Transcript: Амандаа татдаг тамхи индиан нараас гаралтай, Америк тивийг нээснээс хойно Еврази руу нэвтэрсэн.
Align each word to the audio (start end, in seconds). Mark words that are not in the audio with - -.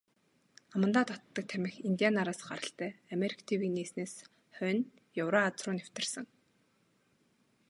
Амандаа 0.75 1.05
татдаг 1.07 1.45
тамхи 1.51 1.79
индиан 1.87 2.13
нараас 2.17 2.39
гаралтай, 2.49 2.91
Америк 3.15 3.39
тивийг 3.47 3.71
нээснээс 3.75 4.13
хойно 4.57 4.85
Еврази 5.23 5.61
руу 5.63 5.73
нэвтэрсэн. 5.75 6.25